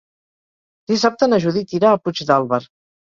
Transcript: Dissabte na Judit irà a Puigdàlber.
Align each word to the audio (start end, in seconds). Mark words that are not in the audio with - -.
Dissabte 0.91 1.29
na 1.29 1.39
Judit 1.43 1.75
irà 1.81 1.91
a 1.91 1.99
Puigdàlber. 2.07 2.61